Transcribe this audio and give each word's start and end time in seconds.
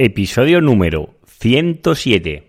Episodio 0.00 0.60
número 0.60 1.16
107. 1.26 2.44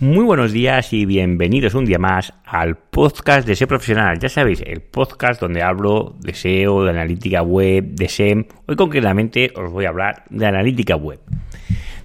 Muy 0.00 0.24
buenos 0.24 0.52
días 0.52 0.94
y 0.94 1.04
bienvenidos 1.04 1.74
un 1.74 1.84
día 1.84 1.98
más 1.98 2.32
al 2.46 2.76
podcast 2.76 3.46
de 3.46 3.54
SEO 3.54 3.68
Profesional. 3.68 4.18
Ya 4.18 4.30
sabéis, 4.30 4.62
el 4.62 4.80
podcast 4.80 5.38
donde 5.38 5.60
hablo 5.60 6.16
de 6.18 6.32
SEO, 6.32 6.84
de 6.84 6.90
analítica 6.90 7.42
web, 7.42 7.84
de 7.84 8.08
SEM. 8.08 8.46
Hoy 8.66 8.76
concretamente 8.76 9.52
os 9.54 9.70
voy 9.70 9.84
a 9.84 9.90
hablar 9.90 10.24
de 10.30 10.46
analítica 10.46 10.96
web. 10.96 11.20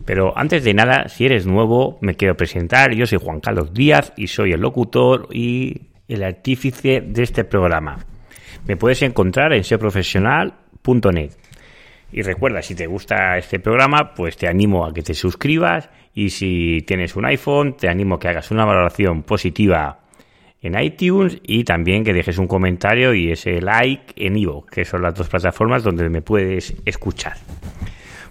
Pero 0.08 0.32
antes 0.38 0.64
de 0.64 0.74
nada, 0.74 1.10
si 1.10 1.26
eres 1.26 1.46
nuevo, 1.46 1.98
me 2.00 2.16
quiero 2.16 2.38
presentar. 2.38 2.96
Yo 2.96 3.06
soy 3.06 3.20
Juan 3.22 3.42
Carlos 3.42 3.74
Díaz 3.74 4.14
y 4.16 4.28
soy 4.28 4.54
el 4.54 4.62
locutor 4.62 5.28
y 5.34 5.82
el 6.08 6.24
artífice 6.24 7.02
de 7.02 7.24
este 7.24 7.44
programa. 7.44 8.00
Me 8.66 8.78
puedes 8.78 9.02
encontrar 9.02 9.52
en 9.52 9.66
seoprofesional.net. 9.66 11.32
Y 12.14 12.22
recuerda, 12.22 12.62
si 12.62 12.74
te 12.74 12.88
gusta 12.88 13.38
este 13.38 13.60
programa, 13.60 14.14
pues 14.16 14.38
te 14.38 14.48
animo 14.48 14.86
a 14.86 14.94
que 14.94 15.02
te 15.02 15.14
suscribas 15.14 15.90
y 16.14 16.30
si 16.30 16.86
tienes 16.88 17.18
un 17.18 17.26
iPhone, 17.26 17.76
te 17.76 17.90
animo 17.90 18.16
a 18.16 18.20
que 18.22 18.30
hagas 18.30 18.50
una 18.50 18.64
valoración 18.64 19.24
positiva 19.24 20.00
en 20.62 20.82
iTunes 20.82 21.38
y 21.44 21.66
también 21.66 22.06
que 22.06 22.14
dejes 22.14 22.38
un 22.38 22.48
comentario 22.48 23.14
y 23.14 23.34
ese 23.34 23.60
like 23.60 24.14
en 24.16 24.38
Ivo, 24.38 24.66
que 24.68 24.86
son 24.86 25.02
las 25.02 25.16
dos 25.16 25.28
plataformas 25.28 25.84
donde 25.84 26.08
me 26.08 26.22
puedes 26.22 26.74
escuchar. 26.86 27.36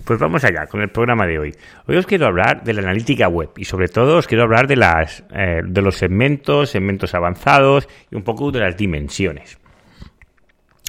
Pues 0.06 0.20
vamos 0.20 0.44
allá 0.44 0.68
con 0.68 0.80
el 0.82 0.88
programa 0.88 1.26
de 1.26 1.36
hoy. 1.36 1.52
Hoy 1.88 1.96
os 1.96 2.06
quiero 2.06 2.26
hablar 2.26 2.62
de 2.62 2.72
la 2.72 2.82
analítica 2.82 3.26
web 3.26 3.50
y 3.56 3.64
sobre 3.64 3.88
todo 3.88 4.18
os 4.18 4.28
quiero 4.28 4.44
hablar 4.44 4.68
de, 4.68 4.76
las, 4.76 5.24
eh, 5.34 5.62
de 5.64 5.82
los 5.82 5.96
segmentos, 5.96 6.70
segmentos 6.70 7.12
avanzados 7.12 7.88
y 8.08 8.14
un 8.14 8.22
poco 8.22 8.52
de 8.52 8.60
las 8.60 8.76
dimensiones. 8.76 9.58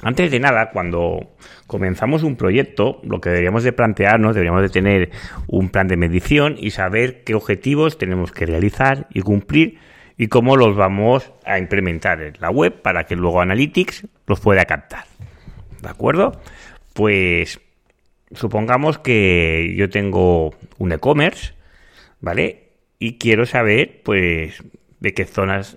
Antes 0.04 0.30
de 0.30 0.38
nada, 0.38 0.70
cuando 0.70 1.34
comenzamos 1.66 2.22
un 2.22 2.36
proyecto, 2.36 3.00
lo 3.02 3.20
que 3.20 3.30
deberíamos 3.30 3.64
de 3.64 3.72
plantearnos, 3.72 4.36
deberíamos 4.36 4.62
de 4.62 4.68
tener 4.68 5.10
un 5.48 5.70
plan 5.70 5.88
de 5.88 5.96
medición 5.96 6.54
y 6.56 6.70
saber 6.70 7.24
qué 7.24 7.34
objetivos 7.34 7.98
tenemos 7.98 8.30
que 8.30 8.46
realizar 8.46 9.08
y 9.12 9.22
cumplir 9.22 9.80
y 10.16 10.28
cómo 10.28 10.56
los 10.56 10.76
vamos 10.76 11.32
a 11.44 11.58
implementar 11.58 12.22
en 12.22 12.34
la 12.38 12.50
web 12.50 12.82
para 12.82 13.02
que 13.02 13.16
luego 13.16 13.40
Analytics 13.40 14.06
los 14.28 14.38
pueda 14.38 14.64
captar. 14.64 15.06
¿De 15.82 15.88
acuerdo? 15.88 16.40
Pues 16.94 17.60
supongamos 18.32 18.98
que 18.98 19.74
yo 19.76 19.88
tengo 19.90 20.54
un 20.78 20.92
e-commerce, 20.92 21.54
¿vale? 22.20 22.70
Y 22.98 23.18
quiero 23.18 23.46
saber, 23.46 24.02
pues, 24.04 24.62
de 25.00 25.14
qué 25.14 25.24
zonas 25.24 25.76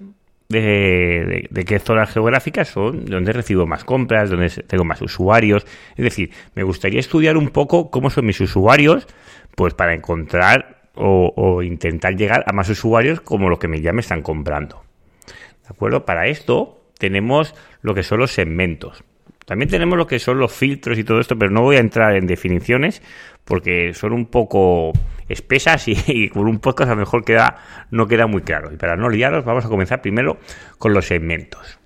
de, 0.51 1.65
qué 1.65 1.79
zonas 1.79 2.11
geográficas 2.11 2.69
son, 2.69 3.05
donde 3.05 3.33
recibo 3.33 3.65
más 3.65 3.83
compras, 3.83 4.29
donde 4.29 4.49
tengo 4.49 4.83
más 4.83 5.01
usuarios. 5.01 5.65
Es 5.95 6.03
decir, 6.03 6.31
me 6.55 6.63
gustaría 6.63 6.99
estudiar 6.99 7.37
un 7.37 7.49
poco 7.49 7.89
cómo 7.89 8.09
son 8.09 8.25
mis 8.25 8.39
usuarios, 8.41 9.07
pues 9.55 9.73
para 9.73 9.93
encontrar 9.93 10.89
o, 10.93 11.63
intentar 11.63 12.15
llegar 12.15 12.43
a 12.47 12.53
más 12.53 12.69
usuarios 12.69 13.21
como 13.21 13.49
los 13.49 13.59
que 13.59 13.67
me 13.67 13.81
ya 13.81 13.93
me 13.93 14.01
están 14.01 14.21
comprando. 14.21 14.83
¿De 15.25 15.69
acuerdo? 15.69 16.05
Para 16.05 16.27
esto 16.27 16.83
tenemos 16.97 17.55
lo 17.81 17.93
que 17.93 18.03
son 18.03 18.19
los 18.19 18.31
segmentos. 18.31 19.03
También 19.45 19.69
tenemos 19.69 19.97
lo 19.97 20.07
que 20.07 20.19
son 20.19 20.39
los 20.39 20.51
filtros 20.51 20.97
y 20.97 21.03
todo 21.03 21.19
esto, 21.19 21.37
pero 21.37 21.51
no 21.51 21.61
voy 21.61 21.77
a 21.77 21.79
entrar 21.79 22.15
en 22.15 22.27
definiciones 22.27 23.01
porque 23.43 23.93
son 23.93 24.13
un 24.13 24.27
poco 24.27 24.93
espesas 25.27 25.87
y, 25.87 26.29
con 26.29 26.47
un 26.47 26.59
podcast 26.59 26.91
a 26.91 26.93
lo 26.93 26.99
mejor 26.99 27.23
queda, 27.23 27.57
no 27.89 28.07
queda 28.07 28.27
muy 28.27 28.41
claro. 28.41 28.71
Y 28.71 28.77
para 28.77 28.95
no 28.95 29.09
liaros, 29.09 29.43
vamos 29.45 29.65
a 29.65 29.69
comenzar 29.69 30.01
primero 30.01 30.37
con 30.77 30.93
los 30.93 31.05
segmentos. 31.05 31.79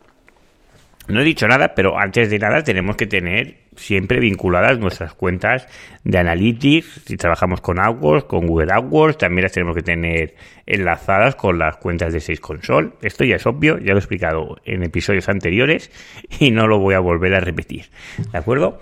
No 1.08 1.22
he 1.22 1.24
dicho 1.24 1.48
nada, 1.48 1.76
pero 1.76 2.00
antes 2.00 2.30
de 2.30 2.40
nada 2.40 2.64
tenemos 2.64 2.96
que 2.96 3.06
tener 3.06 3.65
siempre 3.76 4.20
vinculadas 4.20 4.80
nuestras 4.80 5.14
cuentas 5.14 5.68
de 6.04 6.18
Analytics. 6.18 7.04
Si 7.06 7.18
trabajamos 7.18 7.62
con 7.62 7.80
AdWords, 7.80 8.26
con 8.26 8.48
Google 8.48 8.74
AdWords, 8.74 9.18
también 9.18 9.44
las 9.44 9.52
tenemos 9.52 9.76
que 9.76 9.82
tener 9.82 10.36
enlazadas 10.66 11.36
con 11.36 11.60
las 11.60 11.78
cuentas 11.78 12.14
de 12.14 12.20
Sales 12.20 12.40
Console. 12.40 12.92
Esto 13.02 13.24
ya 13.24 13.36
es 13.36 13.46
obvio, 13.46 13.78
ya 13.78 13.92
lo 13.92 13.98
he 13.98 14.00
explicado 14.00 14.58
en 14.66 14.84
episodios 14.84 15.30
anteriores 15.30 15.92
y 16.40 16.52
no 16.52 16.68
lo 16.68 16.80
voy 16.80 16.96
a 16.96 17.00
volver 17.00 17.36
a 17.36 17.40
repetir. 17.40 17.86
¿De 18.32 18.38
acuerdo? 18.38 18.80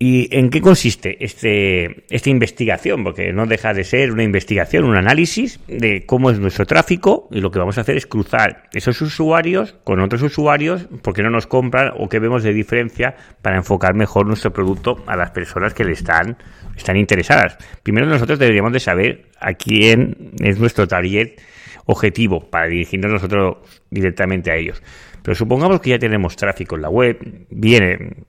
¿Y 0.00 0.28
en 0.36 0.50
qué 0.50 0.60
consiste 0.60 1.24
este, 1.24 2.04
esta 2.08 2.30
investigación? 2.30 3.02
Porque 3.02 3.32
no 3.32 3.46
deja 3.46 3.74
de 3.74 3.82
ser 3.82 4.12
una 4.12 4.22
investigación, 4.22 4.84
un 4.84 4.96
análisis 4.96 5.58
de 5.66 6.06
cómo 6.06 6.30
es 6.30 6.38
nuestro 6.38 6.66
tráfico 6.66 7.26
y 7.32 7.40
lo 7.40 7.50
que 7.50 7.58
vamos 7.58 7.78
a 7.78 7.80
hacer 7.80 7.96
es 7.96 8.06
cruzar 8.06 8.68
esos 8.72 9.00
usuarios 9.02 9.74
con 9.82 9.98
otros 9.98 10.22
usuarios 10.22 10.88
porque 11.02 11.24
no 11.24 11.30
nos 11.30 11.48
compran 11.48 11.94
o 11.98 12.08
qué 12.08 12.20
vemos 12.20 12.44
de 12.44 12.52
diferencia 12.52 13.16
para 13.42 13.56
enfocar 13.56 13.94
mejor 13.94 14.24
nuestro 14.26 14.52
producto 14.52 15.02
a 15.08 15.16
las 15.16 15.32
personas 15.32 15.74
que 15.74 15.82
le 15.82 15.92
están, 15.92 16.36
están 16.76 16.96
interesadas. 16.96 17.58
Primero 17.82 18.06
nosotros 18.06 18.38
deberíamos 18.38 18.72
de 18.72 18.80
saber 18.80 19.26
a 19.40 19.54
quién 19.54 20.32
es 20.38 20.60
nuestro 20.60 20.86
target 20.86 21.40
objetivo 21.86 22.48
para 22.48 22.68
dirigirnos 22.68 23.10
nosotros 23.10 23.56
directamente 23.90 24.52
a 24.52 24.54
ellos. 24.54 24.80
Pero 25.24 25.34
supongamos 25.34 25.80
que 25.80 25.90
ya 25.90 25.98
tenemos 25.98 26.36
tráfico 26.36 26.76
en 26.76 26.82
la 26.82 26.88
web, 26.88 27.18
viene 27.50 28.28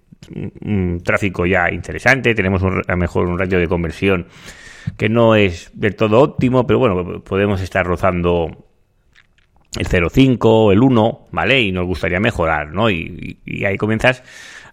un 0.62 1.02
tráfico 1.04 1.46
ya 1.46 1.72
interesante, 1.72 2.34
tenemos 2.34 2.62
un, 2.62 2.82
a 2.88 2.92
lo 2.92 2.98
mejor 2.98 3.28
un 3.28 3.40
ratio 3.40 3.60
de 3.60 3.68
conversión 3.68 4.28
que 4.98 5.10
no 5.10 5.36
es 5.36 5.72
del 5.74 5.96
todo 5.96 6.22
óptimo, 6.22 6.66
pero 6.66 6.80
bueno, 6.80 7.22
podemos 7.24 7.62
estar 7.62 7.86
rozando 7.86 8.48
el 9.78 9.88
0,5, 9.88 10.72
el 10.72 10.82
1, 10.82 11.28
¿vale? 11.32 11.62
Y 11.62 11.72
nos 11.72 11.86
gustaría 11.86 12.20
mejorar, 12.20 12.72
¿no? 12.74 12.90
Y, 12.90 13.38
ahí 13.66 13.78
comienzas 13.78 14.24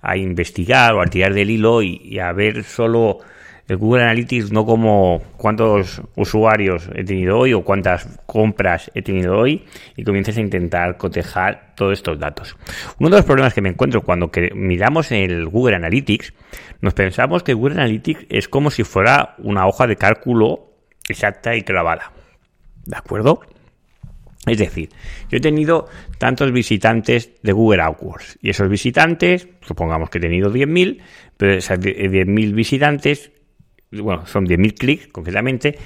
a 0.00 0.16
investigar 0.16 0.94
o 0.94 1.02
a 1.02 1.06
tirar 1.06 1.34
del 1.34 1.50
hilo 1.50 1.82
y 1.82 2.18
a 2.18 2.32
ver 2.32 2.64
solo 2.64 3.20
el 3.68 3.76
Google 3.76 4.04
Analytics 4.04 4.52
no 4.52 4.64
como 4.64 5.22
cuántos 5.36 6.00
usuarios 6.14 6.88
he 6.94 7.04
tenido 7.04 7.38
hoy 7.38 7.52
o 7.52 7.64
cuántas 7.64 8.20
compras 8.26 8.90
he 8.94 9.02
tenido 9.02 9.36
hoy 9.36 9.64
y 9.96 10.04
comiences 10.04 10.36
a 10.36 10.40
intentar 10.40 10.96
cotejar 10.96 11.72
todos 11.74 11.94
estos 11.94 12.18
datos. 12.18 12.56
Uno 12.98 13.10
de 13.10 13.16
los 13.16 13.24
problemas 13.24 13.54
que 13.54 13.62
me 13.62 13.70
encuentro 13.70 14.02
cuando 14.02 14.30
miramos 14.54 15.10
el 15.10 15.46
Google 15.48 15.76
Analytics, 15.76 16.32
nos 16.80 16.94
pensamos 16.94 17.42
que 17.42 17.54
Google 17.54 17.74
Analytics 17.74 18.26
es 18.28 18.48
como 18.48 18.70
si 18.70 18.84
fuera 18.84 19.34
una 19.38 19.66
hoja 19.66 19.86
de 19.86 19.96
cálculo 19.96 20.70
exacta 21.08 21.56
y 21.56 21.62
clavada. 21.62 22.12
¿De 22.84 22.96
acuerdo? 22.96 23.40
Es 24.46 24.58
decir, 24.58 24.90
yo 25.28 25.38
he 25.38 25.40
tenido 25.40 25.88
tantos 26.18 26.52
visitantes 26.52 27.32
de 27.42 27.50
Google 27.50 27.82
AdWords 27.82 28.38
y 28.40 28.50
esos 28.50 28.68
visitantes, 28.68 29.48
supongamos 29.60 30.08
que 30.08 30.18
he 30.18 30.20
tenido 30.20 30.52
10.000, 30.52 31.00
pero 31.36 31.54
esos 31.54 31.80
10.000 31.80 32.54
visitantes 32.54 33.32
bueno, 33.90 34.26
son 34.26 34.46
10.000 34.46 34.74
clics 34.74 35.08
concretamente, 35.08 35.78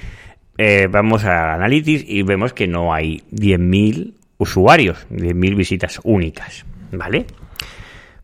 eh, 0.57 0.87
vamos 0.89 1.23
a 1.23 1.53
Analytics 1.53 2.03
y 2.07 2.23
vemos 2.23 2.53
que 2.53 2.67
no 2.67 2.93
hay 2.93 3.23
10.000 3.31 4.13
usuarios, 4.37 5.07
10.000 5.09 5.55
visitas 5.55 5.99
únicas, 6.03 6.65
¿vale? 6.91 7.25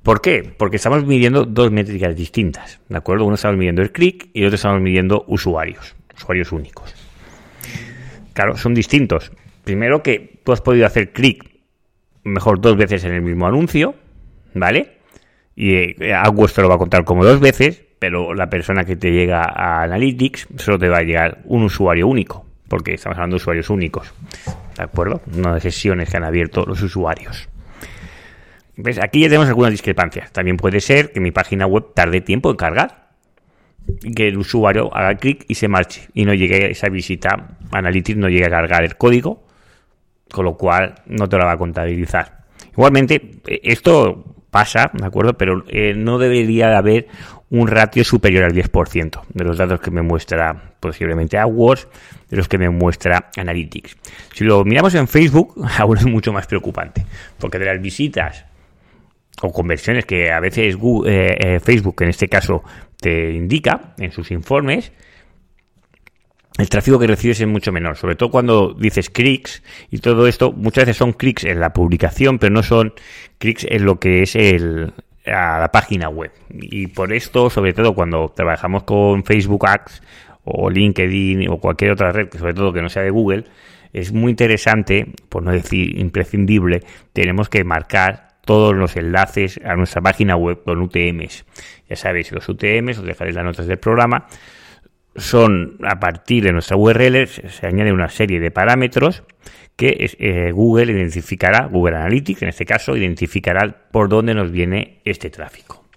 ¿Por 0.04 0.22
qué? 0.22 0.50
Porque 0.58 0.78
estamos 0.78 1.06
midiendo 1.06 1.46
dos 1.46 1.72
métricas 1.72 2.16
distintas, 2.16 2.80
¿de 2.88 2.98
acuerdo? 2.98 3.26
Uno 3.26 3.36
estamos 3.36 3.58
midiendo 3.58 3.82
el 3.82 3.92
clic 3.92 4.30
y 4.34 4.46
otro 4.46 4.56
estamos 4.56 4.82
midiendo 4.82 5.26
usuarios, 5.28 5.96
usuarios 6.16 6.52
únicos. 6.52 6.96
Claro, 8.34 8.56
son 8.56 8.74
distintos. 8.74 9.32
Primero 9.64 10.04
que 10.04 10.40
tú 10.44 10.54
has 10.54 10.62
podido 10.62 10.86
hacer 10.86 11.12
clic 11.12 11.58
mejor 12.24 12.62
dos 12.62 12.78
veces 12.78 13.04
en 13.04 13.14
el 13.14 13.22
mismo 13.22 13.48
anuncio, 13.48 13.96
¿vale? 14.54 15.00
Y 15.56 15.74
eh, 15.74 15.96
lo 16.00 16.70
va 16.70 16.76
a 16.76 16.78
contar 16.78 17.04
como 17.04 17.26
dos 17.26 17.40
veces, 17.40 17.84
pero 18.00 18.34
la 18.34 18.50
persona 18.50 18.86
que 18.86 18.96
te 18.96 19.12
llega 19.12 19.44
a 19.44 19.84
Analytics 19.84 20.48
solo 20.58 20.78
te 20.78 20.90
va 20.90 21.00
a 21.00 21.04
llegar 21.04 21.40
un 21.46 21.64
usuario 21.64 22.08
único, 22.08 22.46
porque 22.68 22.94
estamos 22.94 23.18
hablando 23.18 23.36
de 23.36 23.42
usuarios 23.42 23.70
únicos, 23.70 24.14
¿de 24.78 24.84
acuerdo? 24.84 25.22
No 25.28 25.54
de 25.54 25.62
sesiones 25.62 26.10
que 26.10 26.18
han 26.18 26.24
abierto 26.24 26.66
los 26.66 26.82
usuarios. 26.82 27.50
¿Ves? 28.78 29.00
Aquí 29.02 29.22
ya 29.22 29.28
tenemos 29.28 29.48
algunas 29.48 29.72
discrepancias. 29.72 30.32
También 30.32 30.56
puede 30.56 30.80
ser 30.82 31.12
que 31.12 31.20
mi 31.20 31.32
página 31.32 31.66
web 31.66 31.94
tarde 31.96 32.22
tiempo 32.22 32.52
en 32.52 32.58
cargar. 32.58 33.08
Que 34.16 34.28
el 34.28 34.38
usuario 34.38 34.96
haga 34.96 35.16
clic 35.16 35.46
y 35.48 35.56
se 35.56 35.68
marche 35.68 36.10
y 36.14 36.26
no 36.26 36.34
llegue 36.34 36.66
a 36.66 36.68
esa 36.68 36.88
visita. 36.90 37.58
Analytics 37.72 38.20
no 38.20 38.30
llegue 38.30 38.46
a 38.46 38.50
cargar 38.50 38.84
el 38.84 38.96
código, 38.96 39.44
con 40.32 40.46
lo 40.46 40.58
cual 40.58 40.96
no 41.08 41.28
te 41.28 41.38
lo 41.38 41.46
va 41.46 41.54
a 41.54 41.58
contabilizar. 41.58 42.46
Igualmente, 42.74 43.40
eh, 43.48 43.62
esto 43.64 44.37
pasa, 44.58 44.90
¿de 44.92 45.06
acuerdo? 45.06 45.38
Pero 45.38 45.64
eh, 45.68 45.94
no 45.96 46.18
debería 46.18 46.68
de 46.70 46.76
haber 46.76 47.08
un 47.52 47.68
ratio 47.68 48.04
superior 48.04 48.44
al 48.44 48.54
10% 48.54 49.22
de 49.32 49.44
los 49.44 49.56
datos 49.56 49.80
que 49.80 49.92
me 49.92 50.02
muestra 50.02 50.74
posiblemente 50.80 51.38
AdWords, 51.38 51.88
de 52.28 52.38
los 52.38 52.48
que 52.48 52.58
me 52.58 52.68
muestra 52.72 53.30
Analytics. 53.38 53.96
Si 54.34 54.44
lo 54.44 54.66
miramos 54.66 54.96
en 54.96 55.08
Facebook, 55.08 55.54
aún 55.78 55.98
es 55.98 56.08
mucho 56.08 56.34
más 56.34 56.48
preocupante, 56.48 57.06
porque 57.38 57.60
de 57.60 57.66
las 57.66 57.80
visitas 57.80 58.46
o 59.44 59.52
conversiones 59.52 60.08
que 60.08 60.32
a 60.32 60.40
veces 60.40 60.76
eh, 61.06 61.38
eh, 61.40 61.60
Facebook, 61.60 62.02
en 62.02 62.10
este 62.10 62.28
caso, 62.28 62.64
te 63.00 63.34
indica 63.34 63.94
en 64.00 64.12
sus 64.12 64.32
informes, 64.32 64.92
el 66.58 66.70
tráfico 66.70 66.98
que 67.00 67.08
recibes 67.08 67.40
es 67.40 67.48
mucho 67.48 67.72
menor, 67.72 67.98
sobre 67.98 68.16
todo 68.16 68.32
cuando 68.32 68.74
dices 68.74 69.10
clics 69.10 69.62
y 69.92 70.00
todo 70.00 70.28
esto, 70.28 70.52
muchas 70.52 70.86
veces 70.86 70.98
son 70.98 71.14
clics 71.14 71.44
en 71.44 71.60
la 71.60 71.72
publicación, 71.72 72.40
pero 72.40 72.54
no 72.54 72.64
son 72.64 72.94
clics 73.38 73.66
en 73.70 73.86
lo 73.86 74.00
que 74.00 74.24
es 74.24 74.36
el, 74.36 74.92
a 75.26 75.60
la 75.60 75.72
página 75.72 76.10
web. 76.10 76.32
Y 76.50 76.88
por 76.88 77.14
esto, 77.14 77.50
sobre 77.50 77.74
todo 77.74 77.94
cuando 77.94 78.32
trabajamos 78.36 78.84
con 78.84 79.24
Facebook 79.24 79.68
Ads 79.68 80.02
o 80.46 80.70
LinkedIn 80.70 81.48
o 81.50 81.60
cualquier 81.60 81.92
otra 81.92 82.12
red, 82.12 82.30
sobre 82.38 82.54
todo 82.54 82.74
que 82.74 82.82
no 82.82 82.90
sea 82.90 83.04
de 83.04 83.12
Google, 83.12 83.44
es 83.94 84.12
muy 84.12 84.32
interesante, 84.32 85.08
por 85.30 85.44
no 85.44 85.52
decir 85.52 86.00
imprescindible, 86.00 86.84
tenemos 87.14 87.50
que 87.50 87.64
marcar 87.64 88.28
todos 88.46 88.76
los 88.76 88.96
enlaces 88.96 89.60
a 89.64 89.76
nuestra 89.76 90.02
página 90.02 90.36
web 90.38 90.64
con 90.64 90.82
UTMs. 90.82 91.46
Ya 91.90 91.96
sabéis, 91.96 92.32
los 92.32 92.48
UTMs, 92.48 93.00
os 93.00 93.06
dejaré 93.06 93.34
las 93.34 93.44
notas 93.44 93.68
del 93.68 93.78
programa, 93.78 94.28
son 95.18 95.78
a 95.84 96.00
partir 96.00 96.44
de 96.44 96.54
nuestra 96.54 96.78
URL, 96.78 97.28
se 97.28 97.68
añade 97.68 97.92
una 97.92 98.10
serie 98.10 98.40
de 98.40 98.52
parámetros 98.52 99.24
que 99.76 100.10
eh, 100.20 100.52
Google 100.52 100.92
identificará, 100.92 101.68
Google 101.68 101.98
Analytics 101.98 102.42
en 102.42 102.50
este 102.50 102.66
caso, 102.66 102.96
identificará 102.98 103.90
por 103.92 104.10
dónde 104.10 104.34
nos 104.34 104.52
viene 104.52 105.02
este 105.06 105.30
tráfico. 105.30 105.88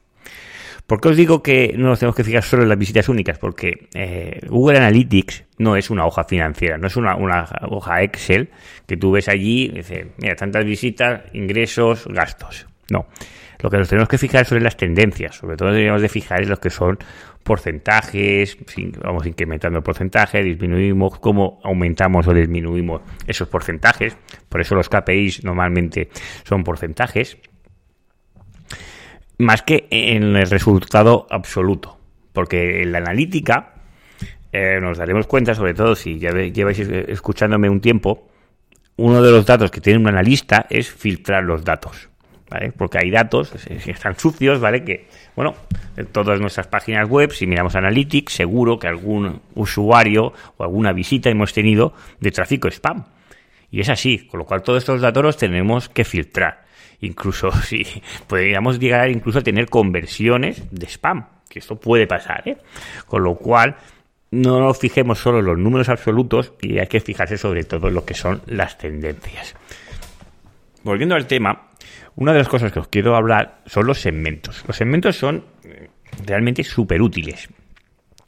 ¿Por 0.86 1.00
qué 1.00 1.08
os 1.08 1.16
digo 1.16 1.40
que 1.40 1.72
no 1.78 1.86
nos 1.86 2.00
tenemos 2.00 2.16
que 2.16 2.24
fijar 2.24 2.42
solo 2.42 2.64
en 2.64 2.68
las 2.68 2.76
visitas 2.76 3.08
únicas? 3.08 3.38
Porque 3.38 3.88
eh, 3.94 4.40
Google 4.48 4.78
Analytics 4.78 5.44
no 5.58 5.76
es 5.76 5.88
una 5.88 6.04
hoja 6.04 6.24
financiera, 6.24 6.78
no 6.78 6.88
es 6.88 6.96
una, 6.96 7.14
hoja 7.68 8.02
Excel 8.02 8.50
que 8.86 8.96
tú 8.96 9.12
ves 9.12 9.28
allí 9.28 9.66
y 9.66 9.68
dices, 9.68 10.08
mira, 10.18 10.34
tantas 10.34 10.64
visitas, 10.64 11.22
ingresos, 11.32 12.08
gastos. 12.08 12.66
No. 12.90 13.06
Lo 13.62 13.70
que 13.70 13.76
nos 13.76 13.88
tenemos 13.88 14.08
que 14.08 14.18
fijar 14.18 14.46
son 14.46 14.64
las 14.64 14.76
tendencias, 14.76 15.36
sobre 15.36 15.56
todo 15.56 15.70
tenemos 15.70 16.02
de 16.02 16.08
fijar 16.08 16.42
en 16.42 16.48
los 16.48 16.58
que 16.58 16.70
son 16.70 16.98
porcentajes, 17.42 18.56
vamos 19.02 19.26
incrementando 19.26 19.78
el 19.78 19.82
porcentaje, 19.82 20.42
disminuimos, 20.42 21.18
cómo 21.18 21.60
aumentamos 21.64 22.26
o 22.26 22.34
disminuimos 22.34 23.02
esos 23.26 23.48
porcentajes. 23.48 24.16
Por 24.48 24.60
eso 24.60 24.74
los 24.74 24.88
KPIs 24.88 25.44
normalmente 25.44 26.10
son 26.44 26.64
porcentajes 26.64 27.38
más 29.40 29.62
que 29.62 29.88
en 29.90 30.36
el 30.36 30.48
resultado 30.48 31.26
absoluto. 31.30 31.98
Porque 32.32 32.82
en 32.82 32.92
la 32.92 32.98
analítica 32.98 33.74
eh, 34.52 34.78
nos 34.80 34.98
daremos 34.98 35.26
cuenta, 35.26 35.54
sobre 35.54 35.74
todo 35.74 35.96
si 35.96 36.18
ya 36.18 36.30
lleváis 36.30 36.78
escuchándome 36.78 37.68
un 37.68 37.80
tiempo, 37.80 38.28
uno 38.96 39.22
de 39.22 39.32
los 39.32 39.46
datos 39.46 39.70
que 39.70 39.80
tiene 39.80 39.98
un 39.98 40.08
analista 40.08 40.66
es 40.70 40.90
filtrar 40.90 41.42
los 41.42 41.64
datos. 41.64 42.09
¿Vale? 42.50 42.72
Porque 42.72 42.98
hay 42.98 43.10
datos 43.10 43.52
que 43.52 43.92
están 43.92 44.18
sucios, 44.18 44.60
¿vale? 44.60 44.82
Que, 44.82 45.06
bueno, 45.36 45.54
en 45.96 46.06
todas 46.06 46.40
nuestras 46.40 46.66
páginas 46.66 47.08
web, 47.08 47.30
si 47.30 47.46
miramos 47.46 47.76
Analytics, 47.76 48.32
seguro 48.32 48.78
que 48.78 48.88
algún 48.88 49.40
usuario 49.54 50.32
o 50.56 50.64
alguna 50.64 50.92
visita 50.92 51.30
hemos 51.30 51.52
tenido 51.52 51.94
de 52.18 52.32
tráfico 52.32 52.66
spam. 52.68 53.04
Y 53.70 53.80
es 53.80 53.88
así, 53.88 54.26
con 54.26 54.38
lo 54.38 54.46
cual 54.46 54.62
todos 54.62 54.78
estos 54.78 55.00
datos 55.00 55.22
los 55.22 55.36
tenemos 55.36 55.88
que 55.88 56.04
filtrar 56.04 56.64
incluso 57.00 57.50
si 57.62 57.86
podríamos 58.26 58.78
llegar 58.78 59.10
incluso 59.10 59.38
a 59.38 59.42
tener 59.42 59.68
conversiones 59.68 60.62
de 60.70 60.86
spam, 60.86 61.26
que 61.48 61.58
esto 61.58 61.76
puede 61.76 62.06
pasar, 62.06 62.48
¿eh? 62.48 62.58
Con 63.06 63.24
lo 63.24 63.36
cual, 63.36 63.76
no 64.30 64.60
nos 64.60 64.78
fijemos 64.78 65.18
solo 65.18 65.40
en 65.40 65.46
los 65.46 65.58
números 65.58 65.88
absolutos 65.88 66.52
y 66.60 66.78
hay 66.78 66.86
que 66.86 67.00
fijarse 67.00 67.36
sobre 67.36 67.64
todo 67.64 67.88
en 67.88 67.94
lo 67.94 68.04
que 68.04 68.14
son 68.14 68.42
las 68.46 68.78
tendencias. 68.78 69.56
Volviendo 70.84 71.16
al 71.16 71.26
tema, 71.26 71.69
una 72.16 72.32
de 72.32 72.38
las 72.38 72.48
cosas 72.48 72.72
que 72.72 72.80
os 72.80 72.88
quiero 72.88 73.16
hablar 73.16 73.60
son 73.66 73.86
los 73.86 74.00
segmentos. 74.00 74.64
Los 74.66 74.76
segmentos 74.76 75.16
son 75.16 75.44
eh, 75.64 75.88
realmente 76.26 76.64
súper 76.64 77.02
útiles. 77.02 77.48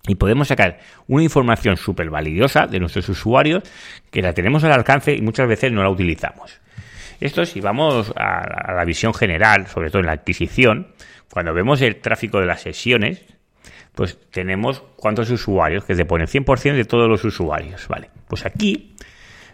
Y 0.06 0.16
podemos 0.16 0.48
sacar 0.48 0.80
una 1.06 1.22
información 1.22 1.76
súper 1.76 2.10
valiosa 2.10 2.66
de 2.66 2.80
nuestros 2.80 3.08
usuarios 3.08 3.62
que 4.10 4.22
la 4.22 4.32
tenemos 4.32 4.64
al 4.64 4.72
alcance 4.72 5.14
y 5.14 5.22
muchas 5.22 5.46
veces 5.46 5.70
no 5.70 5.82
la 5.82 5.90
utilizamos. 5.90 6.60
Esto 7.20 7.44
si 7.44 7.60
vamos 7.60 8.12
a, 8.16 8.74
la 8.74 8.84
visión 8.84 9.14
general, 9.14 9.68
sobre 9.68 9.90
todo 9.90 10.00
en 10.00 10.06
la 10.06 10.12
adquisición, 10.12 10.88
cuando 11.30 11.54
vemos 11.54 11.80
el 11.80 12.00
tráfico 12.00 12.40
de 12.40 12.46
las 12.46 12.62
sesiones, 12.62 13.22
pues 13.94 14.18
tenemos 14.30 14.82
cuántos 14.96 15.30
usuarios, 15.30 15.84
que 15.84 15.94
se 15.94 16.04
pone 16.04 16.24
100% 16.24 16.74
de 16.74 16.84
todos 16.84 17.08
los 17.08 17.24
usuarios, 17.24 17.86
¿vale? 17.86 18.10
Pues 18.26 18.44
aquí 18.44 18.96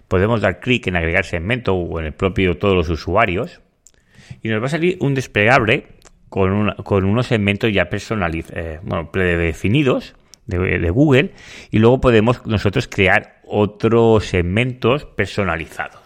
podemos 0.08 0.40
dar 0.40 0.60
clic 0.60 0.86
en 0.86 0.96
agregar 0.96 1.26
segmento 1.26 1.74
o 1.74 2.00
en 2.00 2.06
el 2.06 2.12
propio 2.14 2.56
todos 2.56 2.74
los 2.74 2.88
usuarios 2.88 3.60
y 4.42 4.48
nos 4.48 4.62
va 4.62 4.66
a 4.66 4.70
salir 4.70 4.98
un 5.00 5.14
desplegable 5.14 5.86
con, 6.28 6.74
con 6.84 7.04
unos 7.04 7.26
segmentos 7.26 7.72
ya 7.72 7.88
personalizados, 7.88 8.56
eh, 8.56 8.80
bueno, 8.82 9.10
predefinidos 9.10 10.14
de, 10.46 10.78
de 10.78 10.90
Google 10.90 11.32
y 11.70 11.78
luego 11.78 12.00
podemos 12.00 12.44
nosotros 12.46 12.88
crear 12.88 13.40
otros 13.46 14.26
segmentos 14.26 15.04
personalizados. 15.04 16.00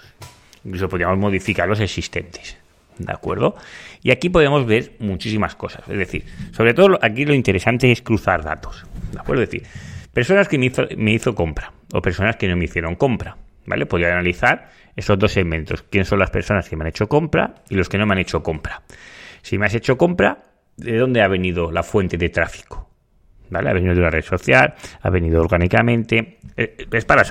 Incluso 0.64 0.88
podríamos 0.88 1.18
modificar 1.18 1.68
los 1.68 1.80
existentes. 1.80 2.56
¿De 2.98 3.12
acuerdo? 3.12 3.56
Y 4.02 4.10
aquí 4.10 4.28
podemos 4.28 4.66
ver 4.66 4.92
muchísimas 4.98 5.54
cosas. 5.54 5.82
Es 5.88 5.96
decir, 5.96 6.24
sobre 6.52 6.74
todo 6.74 6.98
aquí 7.02 7.24
lo 7.24 7.34
interesante 7.34 7.90
es 7.90 8.02
cruzar 8.02 8.44
datos. 8.44 8.84
¿De 9.12 9.18
acuerdo? 9.18 9.42
Es 9.42 9.50
decir, 9.50 9.66
personas 10.12 10.48
que 10.48 10.58
me 10.58 10.66
hizo, 10.66 10.86
me 10.96 11.12
hizo 11.12 11.34
compra 11.34 11.72
o 11.92 12.02
personas 12.02 12.36
que 12.36 12.48
no 12.48 12.56
me 12.56 12.64
hicieron 12.64 12.94
compra. 12.94 13.36
¿Vale? 13.66 13.86
Podría 13.86 14.08
analizar 14.08 14.70
esos 14.96 15.18
dos 15.18 15.32
segmentos. 15.32 15.82
¿Quién 15.82 16.04
son 16.04 16.18
las 16.18 16.30
personas 16.30 16.68
que 16.68 16.76
me 16.76 16.82
han 16.82 16.88
hecho 16.88 17.08
compra 17.08 17.54
y 17.68 17.76
los 17.76 17.88
que 17.88 17.98
no 17.98 18.06
me 18.06 18.14
han 18.14 18.18
hecho 18.18 18.42
compra? 18.42 18.82
Si 19.42 19.58
me 19.58 19.66
has 19.66 19.74
hecho 19.74 19.96
compra, 19.96 20.42
¿de 20.76 20.98
dónde 20.98 21.22
ha 21.22 21.28
venido 21.28 21.70
la 21.70 21.82
fuente 21.82 22.16
de 22.16 22.28
tráfico? 22.28 22.92
¿vale? 23.52 23.70
Ha 23.70 23.72
venido 23.72 23.94
de 23.94 24.00
una 24.00 24.10
red 24.10 24.24
social, 24.24 24.74
ha 25.00 25.10
venido 25.10 25.40
orgánicamente. 25.40 26.38
Eh, 26.56 26.86
es 26.90 27.04
para, 27.04 27.22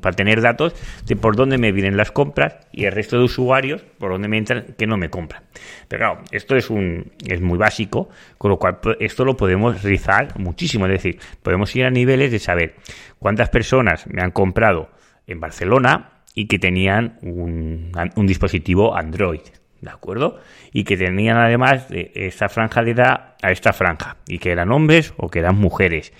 para 0.00 0.16
tener 0.16 0.40
datos 0.40 0.74
de 1.06 1.16
por 1.16 1.36
dónde 1.36 1.58
me 1.58 1.72
vienen 1.72 1.96
las 1.96 2.10
compras 2.10 2.56
y 2.72 2.84
el 2.86 2.92
resto 2.92 3.18
de 3.18 3.24
usuarios 3.24 3.82
por 3.98 4.12
dónde 4.12 4.28
me 4.28 4.38
entran 4.38 4.74
que 4.78 4.86
no 4.86 4.96
me 4.96 5.10
compran. 5.10 5.42
Pero 5.88 6.00
claro, 6.00 6.20
esto 6.30 6.56
es, 6.56 6.70
un, 6.70 7.12
es 7.26 7.40
muy 7.40 7.58
básico, 7.58 8.08
con 8.38 8.50
lo 8.50 8.58
cual 8.58 8.78
pues, 8.80 8.96
esto 9.00 9.24
lo 9.24 9.36
podemos 9.36 9.82
rizar 9.82 10.38
muchísimo. 10.38 10.86
Es 10.86 10.92
decir, 10.92 11.18
podemos 11.42 11.74
ir 11.76 11.84
a 11.84 11.90
niveles 11.90 12.30
de 12.30 12.38
saber 12.38 12.76
cuántas 13.18 13.50
personas 13.50 14.06
me 14.06 14.22
han 14.22 14.30
comprado 14.30 14.90
en 15.32 15.40
Barcelona 15.40 16.22
y 16.34 16.46
que 16.46 16.58
tenían 16.58 17.18
un, 17.22 17.92
un 18.16 18.26
dispositivo 18.26 18.96
Android. 18.96 19.40
¿de 19.82 19.90
acuerdo? 19.90 20.38
Y 20.72 20.84
que 20.84 20.96
tenían 20.96 21.36
además 21.36 21.88
de 21.88 22.12
esta 22.14 22.48
franja 22.48 22.82
de 22.82 22.92
edad 22.92 23.34
a 23.42 23.50
esta 23.50 23.72
franja, 23.72 24.16
y 24.26 24.38
que 24.38 24.52
eran 24.52 24.72
hombres 24.72 25.12
o 25.16 25.28
que 25.28 25.40
eran 25.40 25.56
mujeres, 25.56 26.12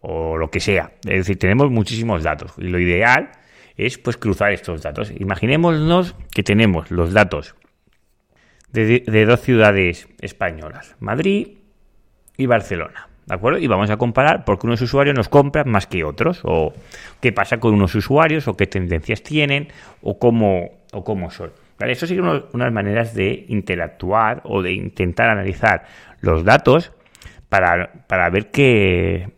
o 0.00 0.36
lo 0.36 0.50
que 0.50 0.60
sea. 0.60 0.92
Es 1.04 1.18
decir, 1.18 1.38
tenemos 1.38 1.70
muchísimos 1.70 2.24
datos, 2.24 2.52
y 2.58 2.64
lo 2.64 2.78
ideal 2.78 3.30
es 3.76 3.96
pues 3.98 4.16
cruzar 4.16 4.52
estos 4.52 4.82
datos. 4.82 5.12
Imaginémonos 5.16 6.16
que 6.34 6.42
tenemos 6.42 6.90
los 6.90 7.12
datos 7.12 7.54
de, 8.72 9.04
de 9.06 9.24
dos 9.24 9.40
ciudades 9.40 10.08
españolas, 10.20 10.96
Madrid 10.98 11.58
y 12.36 12.46
Barcelona. 12.46 13.08
¿De 13.26 13.34
acuerdo? 13.34 13.58
Y 13.58 13.66
vamos 13.66 13.90
a 13.90 13.96
comparar 13.96 14.44
porque 14.44 14.66
unos 14.66 14.80
usuarios 14.80 15.16
nos 15.16 15.28
compran 15.28 15.68
más 15.68 15.88
que 15.88 16.04
otros, 16.04 16.40
o 16.44 16.72
qué 17.20 17.32
pasa 17.32 17.58
con 17.58 17.74
unos 17.74 17.94
usuarios, 17.96 18.46
o 18.46 18.56
qué 18.56 18.68
tendencias 18.68 19.22
tienen, 19.22 19.68
o 20.00 20.18
cómo, 20.18 20.70
o 20.92 21.02
cómo 21.02 21.30
son. 21.30 21.50
¿Vale? 21.78 21.92
Esto 21.92 22.06
son 22.06 22.44
unas 22.52 22.72
maneras 22.72 23.14
de 23.14 23.44
interactuar 23.48 24.42
o 24.44 24.62
de 24.62 24.72
intentar 24.72 25.28
analizar 25.28 25.84
los 26.20 26.44
datos 26.44 26.92
para, 27.48 28.04
para 28.06 28.30
ver 28.30 28.50
qué, 28.50 29.30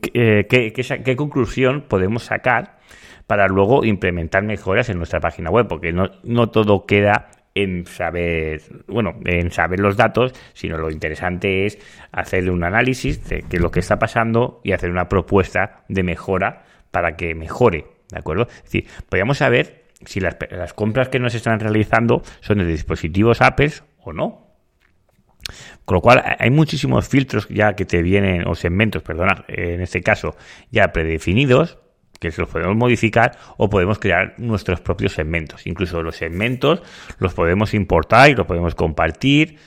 qué, 0.00 0.72
qué, 1.04 1.16
conclusión 1.16 1.82
podemos 1.82 2.24
sacar 2.24 2.78
para 3.26 3.48
luego 3.48 3.84
implementar 3.84 4.44
mejoras 4.44 4.88
en 4.88 4.98
nuestra 4.98 5.20
página 5.20 5.50
web, 5.50 5.66
porque 5.68 5.92
no, 5.92 6.10
no 6.22 6.48
todo 6.48 6.86
queda 6.86 7.28
en 7.56 7.86
saber, 7.86 8.60
bueno, 8.86 9.18
en 9.24 9.50
saber 9.50 9.80
los 9.80 9.96
datos, 9.96 10.34
sino 10.52 10.76
lo 10.76 10.90
interesante 10.90 11.64
es 11.64 11.78
hacerle 12.12 12.50
un 12.50 12.62
análisis 12.62 13.26
de 13.28 13.42
qué 13.48 13.56
es 13.56 13.62
lo 13.62 13.70
que 13.70 13.80
está 13.80 13.98
pasando 13.98 14.60
y 14.62 14.72
hacer 14.72 14.90
una 14.90 15.08
propuesta 15.08 15.84
de 15.88 16.02
mejora 16.02 16.64
para 16.90 17.16
que 17.16 17.34
mejore, 17.34 17.86
¿de 18.10 18.18
acuerdo? 18.18 18.46
Es 18.48 18.64
decir, 18.64 18.86
podríamos 19.08 19.38
saber 19.38 19.86
si 20.04 20.20
las, 20.20 20.36
compras 20.74 21.08
que 21.08 21.18
nos 21.18 21.34
están 21.34 21.58
realizando 21.58 22.22
son 22.40 22.58
de 22.58 22.66
dispositivos 22.66 23.40
Apple 23.40 23.72
o 24.02 24.12
no. 24.12 24.46
Con 25.86 25.94
lo 25.94 26.00
cual 26.02 26.22
hay 26.38 26.50
muchísimos 26.50 27.08
filtros 27.08 27.48
ya 27.48 27.74
que 27.74 27.86
te 27.86 28.02
vienen, 28.02 28.46
o 28.46 28.54
segmentos, 28.54 29.02
perdona, 29.02 29.44
en 29.48 29.80
este 29.80 30.02
caso 30.02 30.36
ya 30.70 30.88
predefinidos, 30.88 31.78
que 32.18 32.32
los 32.36 32.48
podemos 32.48 32.76
modificar 32.76 33.36
o 33.56 33.68
podemos 33.68 33.98
crear 33.98 34.34
nuestros 34.38 34.80
propios 34.80 35.12
segmentos. 35.12 35.66
Incluso 35.66 36.02
los 36.02 36.16
segmentos 36.16 36.82
los 37.18 37.34
podemos 37.34 37.74
importar 37.74 38.30
y 38.30 38.34
los 38.34 38.46
podemos 38.46 38.74
compartir. 38.74 39.58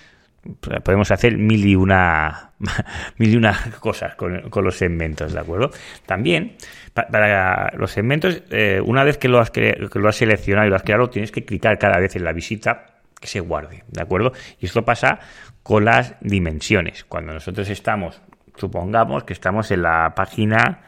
Podemos 0.84 1.12
hacer 1.12 1.38
mil 1.38 1.66
y 1.66 1.76
una, 1.76 2.52
mil 3.18 3.34
y 3.34 3.36
una 3.36 3.58
cosas 3.80 4.16
con, 4.16 4.50
con 4.50 4.64
los 4.64 4.78
segmentos, 4.78 5.34
¿de 5.34 5.40
acuerdo? 5.40 5.72
También 6.06 6.56
para 6.94 7.72
los 7.78 7.92
segmentos, 7.92 8.42
eh, 8.50 8.82
una 8.84 9.04
vez 9.04 9.18
que 9.18 9.28
lo, 9.28 9.40
has 9.40 9.52
que 9.52 9.90
lo 9.94 10.10
has 10.10 10.16
seleccionado 10.16 10.68
y 10.68 10.70
lo 10.70 10.76
has 10.76 10.84
creado, 10.84 11.10
tienes 11.10 11.32
que 11.32 11.46
clicar 11.46 11.78
cada 11.78 12.00
vez 12.00 12.16
en 12.16 12.24
la 12.24 12.34
visita 12.34 12.86
que 13.20 13.28
se 13.28 13.40
guarde, 13.40 13.84
¿de 13.88 14.02
acuerdo? 14.02 14.34
Y 14.60 14.66
esto 14.66 14.84
pasa 14.84 15.20
con 15.64 15.86
las 15.86 16.16
dimensiones. 16.22 17.04
Cuando 17.04 17.34
nosotros 17.34 17.70
estamos, 17.70 18.22
supongamos 18.56 19.24
que 19.24 19.34
estamos 19.34 19.72
en 19.72 19.84
la 19.84 20.14
página 20.16 20.82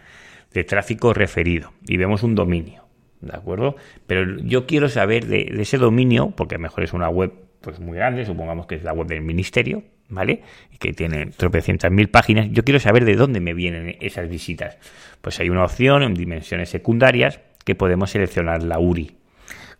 de 0.54 0.64
tráfico 0.64 1.14
referido 1.14 1.72
y 1.88 1.98
vemos 1.98 2.24
un 2.24 2.36
dominio, 2.36 2.84
¿de 3.22 3.36
acuerdo? 3.36 3.76
Pero 4.08 4.38
yo 4.40 4.66
quiero 4.66 4.90
saber 4.90 5.28
de, 5.28 5.54
ese 5.60 5.78
dominio, 5.78 6.32
porque 6.32 6.56
a 6.56 6.58
lo 6.58 6.64
mejor 6.64 6.84
es 6.84 6.94
una 6.94 7.10
web 7.10 7.32
pues 7.62 7.80
muy 7.80 7.98
grande, 7.98 8.26
supongamos 8.26 8.66
que 8.66 8.76
es 8.76 8.84
la 8.84 8.94
web 8.94 9.08
del 9.08 9.22
ministerio, 9.22 9.84
¿vale? 10.10 10.42
Que 10.80 10.94
tiene 10.94 11.28
tropecientas 11.28 11.92
mil 11.92 12.10
páginas. 12.10 12.48
Yo 12.52 12.64
quiero 12.64 12.80
saber 12.80 13.06
de 13.06 13.16
dónde 13.16 13.40
me 13.40 13.54
vienen 13.54 13.98
esas 14.02 14.28
visitas. 14.28 14.78
Pues 15.22 15.40
hay 15.40 15.50
una 15.50 15.64
opción 15.64 16.02
en 16.02 16.16
dimensiones 16.16 16.70
secundarias 16.70 17.40
que 17.64 17.76
podemos 17.76 18.10
seleccionar 18.10 18.64
la 18.64 18.80
URI. 18.80 19.16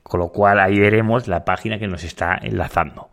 Con 0.04 0.20
lo 0.20 0.30
cual 0.30 0.60
ahí 0.60 0.80
veremos 0.80 1.28
la 1.28 1.44
página 1.44 1.80
que 1.80 1.88
nos 1.88 2.04
está 2.04 2.38
enlazando. 2.42 3.10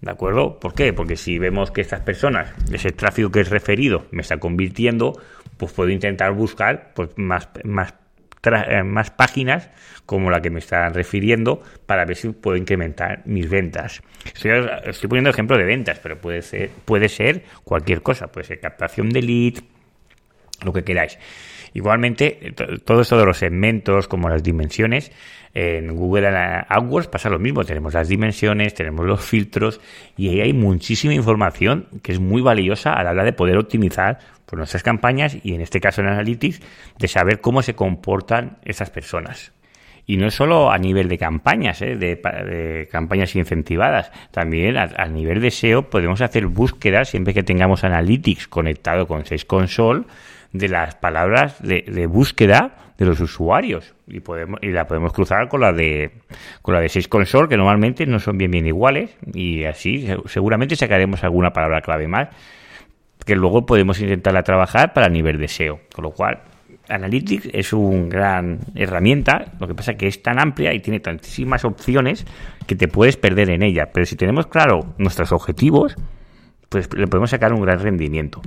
¿De 0.00 0.10
acuerdo? 0.10 0.58
¿Por 0.58 0.74
qué? 0.74 0.92
Porque 0.92 1.16
si 1.16 1.38
vemos 1.38 1.70
que 1.70 1.80
estas 1.80 2.00
personas, 2.00 2.52
ese 2.72 2.90
tráfico 2.90 3.30
que 3.30 3.40
es 3.40 3.50
referido, 3.50 4.06
me 4.10 4.22
está 4.22 4.38
convirtiendo, 4.38 5.12
pues 5.62 5.72
puedo 5.74 5.90
intentar 5.90 6.32
buscar 6.32 6.90
pues, 6.92 7.10
más, 7.16 7.48
más 7.62 7.94
eh, 8.44 8.82
más 8.82 9.12
páginas 9.12 9.70
como 10.04 10.28
la 10.28 10.42
que 10.42 10.50
me 10.50 10.58
están 10.58 10.92
refiriendo 10.92 11.62
para 11.86 12.04
ver 12.04 12.16
si 12.16 12.30
puedo 12.30 12.56
incrementar 12.56 13.22
mis 13.24 13.48
ventas. 13.48 14.02
Estoy, 14.34 15.08
poniendo 15.08 15.30
ejemplo 15.30 15.56
de 15.56 15.62
ventas, 15.62 16.00
pero 16.00 16.18
puede 16.18 16.42
ser, 16.42 16.70
puede 16.84 17.08
ser 17.08 17.44
cualquier 17.62 18.02
cosa, 18.02 18.32
puede 18.32 18.48
ser 18.48 18.58
captación 18.58 19.10
de 19.10 19.22
lead, 19.22 19.54
lo 20.64 20.72
que 20.72 20.82
queráis. 20.82 21.20
Igualmente, 21.74 22.54
todo 22.84 23.00
esto 23.00 23.18
de 23.18 23.24
los 23.24 23.38
segmentos, 23.38 24.08
como 24.08 24.28
las 24.28 24.42
dimensiones, 24.42 25.10
en 25.54 25.94
Google 25.94 26.28
AdWords 26.28 27.08
pasa 27.08 27.28
lo 27.28 27.38
mismo. 27.38 27.64
Tenemos 27.64 27.94
las 27.94 28.08
dimensiones, 28.08 28.74
tenemos 28.74 29.06
los 29.06 29.20
filtros 29.20 29.80
y 30.16 30.28
ahí 30.28 30.40
hay 30.40 30.52
muchísima 30.52 31.14
información 31.14 31.86
que 32.02 32.12
es 32.12 32.20
muy 32.20 32.42
valiosa 32.42 32.94
a 32.94 33.04
la 33.04 33.10
hora 33.10 33.24
de 33.24 33.32
poder 33.32 33.58
optimizar 33.58 34.18
por 34.46 34.58
nuestras 34.58 34.82
campañas 34.82 35.36
y 35.42 35.54
en 35.54 35.60
este 35.60 35.80
caso 35.80 36.00
en 36.00 36.08
Analytics 36.08 36.60
de 36.98 37.08
saber 37.08 37.40
cómo 37.40 37.62
se 37.62 37.74
comportan 37.74 38.58
esas 38.64 38.90
personas. 38.90 39.52
Y 40.04 40.16
no 40.16 40.26
es 40.26 40.34
solo 40.34 40.72
a 40.72 40.78
nivel 40.78 41.08
de 41.08 41.16
campañas, 41.16 41.80
¿eh? 41.80 41.96
de, 41.96 42.88
campañas 42.90 43.36
incentivadas, 43.36 44.10
también 44.32 44.76
a, 44.76 45.06
nivel 45.06 45.40
de 45.40 45.50
SEO 45.50 45.88
podemos 45.88 46.20
hacer 46.22 46.48
búsquedas 46.48 47.10
siempre 47.10 47.34
que 47.34 47.44
tengamos 47.44 47.84
Analytics 47.84 48.48
conectado 48.48 49.06
con 49.06 49.24
Sales 49.24 49.44
Console 49.44 50.04
de 50.52 50.68
las 50.68 50.94
palabras 50.96 51.62
de, 51.62 52.06
búsqueda 52.06 52.76
de 52.98 53.06
los 53.06 53.20
usuarios 53.20 53.94
y 54.06 54.20
podemos 54.20 54.60
y 54.62 54.68
la 54.68 54.86
podemos 54.86 55.12
cruzar 55.12 55.48
con 55.48 55.60
la 55.62 55.72
de 55.72 56.12
con 56.60 56.74
la 56.74 56.80
de 56.80 56.88
Sales 56.88 57.08
Console 57.08 57.48
que 57.48 57.56
normalmente 57.56 58.06
no 58.06 58.18
son 58.20 58.36
bien 58.36 58.50
bien 58.50 58.66
iguales 58.66 59.16
y 59.32 59.64
así 59.64 60.06
seguramente 60.26 60.76
sacaremos 60.76 61.24
alguna 61.24 61.52
palabra 61.52 61.80
clave 61.80 62.06
más 62.06 62.28
que 63.24 63.36
luego 63.36 63.66
podemos 63.66 64.00
intentarla 64.00 64.42
trabajar 64.42 64.92
para 64.92 65.08
nivel 65.08 65.38
de 65.38 65.48
SEO. 65.48 65.80
Con 65.94 66.04
lo 66.04 66.10
cual, 66.10 66.40
Analytics 66.88 67.50
es 67.52 67.72
una 67.72 68.08
gran 68.08 68.58
herramienta, 68.74 69.52
lo 69.60 69.68
que 69.68 69.74
pasa 69.74 69.92
es 69.92 69.98
que 69.98 70.08
es 70.08 70.22
tan 70.22 70.40
amplia 70.40 70.74
y 70.74 70.80
tiene 70.80 71.00
tantísimas 71.00 71.64
opciones 71.64 72.26
que 72.66 72.74
te 72.74 72.88
puedes 72.88 73.16
perder 73.16 73.50
en 73.50 73.62
ella. 73.62 73.90
Pero 73.92 74.06
si 74.06 74.16
tenemos 74.16 74.46
claro 74.46 74.94
nuestros 74.98 75.32
objetivos, 75.32 75.96
pues 76.68 76.92
le 76.94 77.06
podemos 77.06 77.30
sacar 77.30 77.52
un 77.52 77.60
gran 77.60 77.78
rendimiento. 77.78 78.42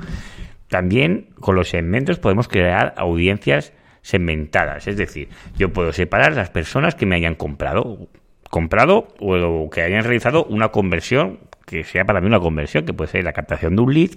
También 0.75 1.29
con 1.39 1.55
los 1.55 1.69
segmentos 1.69 2.19
podemos 2.19 2.49
crear 2.49 2.93
audiencias 2.97 3.71
segmentadas, 4.01 4.89
es 4.89 4.97
decir, 4.97 5.29
yo 5.55 5.71
puedo 5.71 5.93
separar 5.93 6.33
las 6.33 6.49
personas 6.49 6.95
que 6.95 7.05
me 7.05 7.15
hayan 7.15 7.35
comprado, 7.35 8.09
comprado 8.49 9.07
o 9.21 9.69
que 9.69 9.83
hayan 9.83 10.03
realizado 10.03 10.43
una 10.43 10.73
conversión 10.73 11.39
que 11.65 11.85
sea 11.85 12.03
para 12.03 12.19
mí 12.19 12.27
una 12.27 12.41
conversión, 12.41 12.83
que 12.83 12.91
puede 12.91 13.09
ser 13.09 13.23
la 13.23 13.31
captación 13.31 13.77
de 13.77 13.83
un 13.83 13.93
lead 13.93 14.09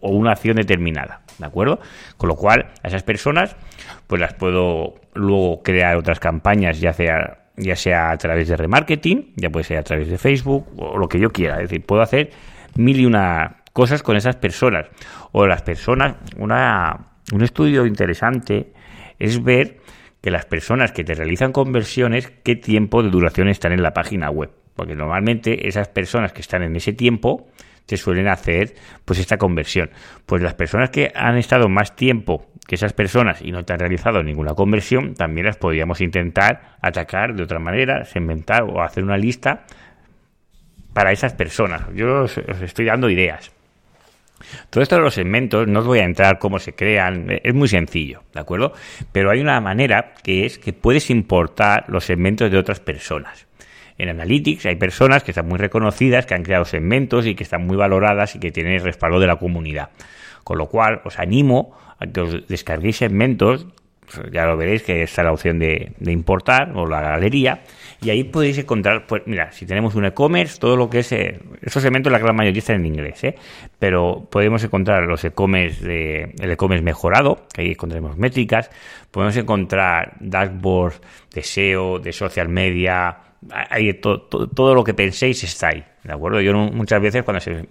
o 0.00 0.08
una 0.08 0.32
acción 0.32 0.56
determinada, 0.56 1.20
¿de 1.38 1.44
acuerdo? 1.44 1.80
Con 2.16 2.30
lo 2.30 2.36
cual, 2.36 2.72
a 2.82 2.88
esas 2.88 3.02
personas, 3.02 3.54
pues 4.06 4.18
las 4.18 4.32
puedo 4.32 4.94
luego 5.12 5.62
crear 5.62 5.98
otras 5.98 6.18
campañas, 6.18 6.80
ya 6.80 6.94
sea, 6.94 7.50
ya 7.58 7.76
sea 7.76 8.10
a 8.10 8.16
través 8.16 8.48
de 8.48 8.56
remarketing, 8.56 9.34
ya 9.36 9.50
puede 9.50 9.64
ser 9.64 9.76
a 9.76 9.82
través 9.82 10.08
de 10.08 10.16
Facebook, 10.16 10.66
o 10.78 10.96
lo 10.96 11.08
que 11.08 11.20
yo 11.20 11.28
quiera. 11.28 11.56
Es 11.56 11.68
decir, 11.68 11.84
puedo 11.84 12.00
hacer 12.00 12.30
mil 12.74 13.00
y 13.00 13.04
una 13.04 13.64
cosas 13.76 14.02
con 14.02 14.16
esas 14.16 14.36
personas. 14.36 14.86
O 15.32 15.46
las 15.46 15.60
personas, 15.60 16.16
una, 16.38 17.10
un 17.30 17.42
estudio 17.42 17.84
interesante 17.84 18.72
es 19.18 19.44
ver 19.44 19.80
que 20.22 20.30
las 20.30 20.46
personas 20.46 20.92
que 20.92 21.04
te 21.04 21.12
realizan 21.14 21.52
conversiones, 21.52 22.32
qué 22.42 22.56
tiempo 22.56 23.02
de 23.02 23.10
duración 23.10 23.48
están 23.48 23.72
en 23.72 23.82
la 23.82 23.92
página 23.92 24.30
web. 24.30 24.50
Porque 24.74 24.94
normalmente 24.94 25.68
esas 25.68 25.88
personas 25.88 26.32
que 26.32 26.40
están 26.40 26.62
en 26.62 26.74
ese 26.74 26.94
tiempo 26.94 27.48
te 27.84 27.98
suelen 27.98 28.28
hacer 28.28 28.76
pues 29.04 29.18
esta 29.18 29.36
conversión. 29.36 29.90
Pues 30.24 30.40
las 30.40 30.54
personas 30.54 30.88
que 30.88 31.12
han 31.14 31.36
estado 31.36 31.68
más 31.68 31.94
tiempo 31.96 32.46
que 32.66 32.76
esas 32.76 32.94
personas 32.94 33.42
y 33.42 33.52
no 33.52 33.66
te 33.66 33.74
han 33.74 33.78
realizado 33.78 34.22
ninguna 34.22 34.54
conversión, 34.54 35.12
también 35.12 35.44
las 35.44 35.58
podríamos 35.58 36.00
intentar 36.00 36.78
atacar 36.80 37.34
de 37.34 37.42
otra 37.42 37.58
manera, 37.58 38.06
segmentar 38.06 38.62
o 38.62 38.80
hacer 38.80 39.04
una 39.04 39.18
lista 39.18 39.66
para 40.94 41.12
esas 41.12 41.34
personas. 41.34 41.82
Yo 41.94 42.22
os, 42.22 42.38
estoy 42.38 42.86
dando 42.86 43.10
ideas. 43.10 43.52
Todo 44.70 44.82
esto 44.82 44.96
de 44.96 45.02
los 45.02 45.14
segmentos, 45.14 45.66
no 45.66 45.80
os 45.80 45.86
voy 45.86 46.00
a 46.00 46.04
entrar 46.04 46.38
cómo 46.38 46.58
se 46.58 46.74
crean, 46.74 47.40
es 47.42 47.54
muy 47.54 47.68
sencillo, 47.68 48.22
¿de 48.34 48.40
acuerdo? 48.40 48.72
Pero 49.12 49.30
hay 49.30 49.40
una 49.40 49.60
manera 49.60 50.14
que 50.22 50.46
es 50.46 50.58
que 50.58 50.72
puedes 50.72 51.10
importar 51.10 51.84
los 51.88 52.04
segmentos 52.04 52.50
de 52.50 52.58
otras 52.58 52.80
personas 52.80 53.46
en 53.98 54.08
Analytics 54.08 54.66
hay 54.66 54.76
personas 54.76 55.22
que 55.22 55.30
están 55.30 55.48
muy 55.48 55.58
reconocidas, 55.58 56.26
que 56.26 56.34
han 56.34 56.42
creado 56.42 56.64
segmentos 56.64 57.26
y 57.26 57.34
que 57.34 57.42
están 57.42 57.66
muy 57.66 57.76
valoradas 57.76 58.34
y 58.34 58.38
que 58.38 58.52
tienen 58.52 58.74
el 58.74 58.82
respaldo 58.82 59.20
de 59.20 59.26
la 59.26 59.36
comunidad. 59.36 59.90
Con 60.44 60.58
lo 60.58 60.66
cual, 60.66 61.00
os 61.04 61.18
animo 61.18 61.76
a 61.98 62.06
que 62.06 62.20
os 62.20 62.46
descarguéis 62.46 62.98
segmentos, 62.98 63.66
ya 64.32 64.44
lo 64.46 64.56
veréis 64.56 64.82
que 64.82 65.02
está 65.02 65.22
la 65.22 65.32
opción 65.32 65.58
de, 65.58 65.92
importar 66.06 66.72
o 66.74 66.86
la 66.86 67.00
galería, 67.00 67.62
y 68.00 68.10
ahí 68.10 68.24
podéis 68.24 68.58
encontrar, 68.58 69.06
pues 69.06 69.22
mira, 69.26 69.52
si 69.52 69.66
tenemos 69.66 69.94
un 69.94 70.04
e-commerce, 70.04 70.58
todo 70.58 70.76
lo 70.76 70.88
que 70.88 71.00
es, 71.00 71.12
eh, 71.12 71.40
esos 71.62 71.82
segmentos 71.82 72.12
la 72.12 72.18
gran 72.18 72.36
mayoría 72.36 72.58
están 72.58 72.76
en 72.76 72.86
inglés, 72.86 73.24
¿eh? 73.24 73.34
pero 73.78 74.26
podemos 74.30 74.62
encontrar 74.64 75.04
los 75.04 75.24
e-commerce 75.24 75.84
el 76.38 76.50
e-commerce 76.50 76.84
mejorado, 76.84 77.46
que 77.52 77.62
ahí 77.62 77.70
encontraremos 77.70 78.16
métricas, 78.16 78.70
podemos 79.10 79.36
encontrar 79.36 80.16
dashboards 80.20 81.00
de 81.34 81.42
SEO, 81.42 81.98
de 81.98 82.12
social 82.12 82.48
media, 82.48 83.18
hay 83.50 83.92
todo 83.94 84.74
lo 84.74 84.84
que 84.84 84.94
penséis 84.94 85.44
está 85.44 85.68
ahí, 85.68 85.84
¿de 86.02 86.12
acuerdo? 86.12 86.40
Yo 86.40 86.54
muchas 86.54 87.00
veces 87.00 87.22
cuando 87.22 87.40
se, 87.40 87.66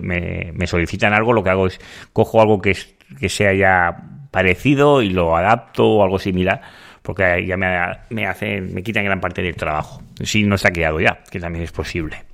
me, 0.00 0.66
solicitan 0.66 1.12
algo, 1.12 1.32
lo 1.32 1.42
que 1.42 1.50
hago 1.50 1.66
es 1.66 1.80
cojo 2.12 2.40
algo 2.40 2.60
que, 2.60 2.76
que 3.18 3.28
sea 3.28 3.52
ya 3.52 3.96
parecido 4.30 5.02
y 5.02 5.10
lo 5.10 5.36
adapto 5.36 5.86
o 5.86 6.02
algo 6.02 6.18
similar, 6.18 6.60
porque 7.02 7.44
ya 7.46 7.56
me, 7.56 7.68
me, 8.10 8.26
hacen, 8.26 8.74
me 8.74 8.82
quitan 8.82 9.04
gran 9.04 9.20
parte 9.20 9.42
del 9.42 9.56
trabajo. 9.56 10.02
Si 10.22 10.44
no 10.44 10.58
se 10.58 10.68
ha 10.68 10.70
quedado 10.70 11.00
ya, 11.00 11.20
que 11.30 11.38
también 11.38 11.64
es 11.64 11.72
posible. 11.72 12.24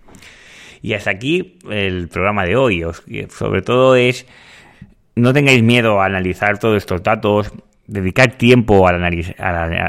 Y 0.81 0.95
hasta 0.95 1.11
aquí 1.11 1.59
el 1.71 2.09
programa 2.09 2.45
de 2.45 2.57
hoy. 2.57 2.85
sobre 3.31 3.63
todo 3.63 3.97
es, 3.97 4.27
no 5.17 5.33
tengáis 5.33 5.63
miedo 5.63 6.01
a 6.01 6.07
analizar 6.07 6.59
todos 6.59 6.77
estos 6.77 7.03
datos, 7.03 7.53
dedicar 7.87 8.37
tiempo 8.37 8.87
a 8.87 8.91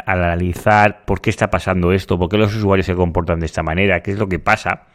analizar, 0.06 1.06
por 1.06 1.22
qué 1.22 1.30
está 1.30 1.50
pasando 1.50 1.92
esto, 1.92 2.18
por 2.18 2.30
qué 2.30 2.38
los 2.38 2.56
usuarios 2.56 2.88
se 2.88 2.96
comportan 2.96 3.40
de 3.40 3.46
esta 3.46 3.62
manera, 3.62 4.02
qué 4.02 4.12
es 4.12 4.18
lo 4.18 4.28
que 4.28 4.40
pasa 4.40 4.88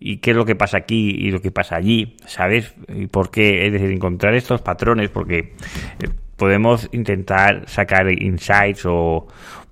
y 0.00 0.18
qué 0.18 0.30
es 0.30 0.36
lo 0.36 0.44
que 0.44 0.54
pasa 0.54 0.78
aquí 0.78 1.10
y 1.10 1.30
lo 1.30 1.40
que 1.40 1.50
pasa 1.50 1.76
allí, 1.76 2.16
¿sabes? 2.26 2.74
Y 2.88 3.06
por 3.06 3.30
qué, 3.30 3.66
es 3.66 3.72
decir, 3.72 3.90
encontrar 3.90 4.34
estos 4.34 4.60
patrones, 4.62 5.10
porque 5.10 5.54
eh, 6.00 6.08
podemos 6.36 6.88
intentar 6.92 7.68
sacar 7.68 8.10
insights 8.10 8.86
o 8.86 9.26